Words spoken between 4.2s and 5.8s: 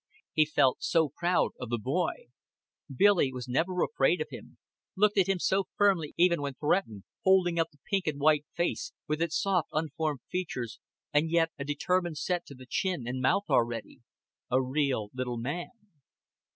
him, looked at him so